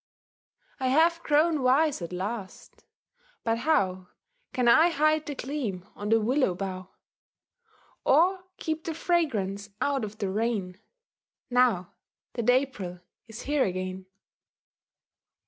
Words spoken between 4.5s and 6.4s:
Can I hide the gleam on the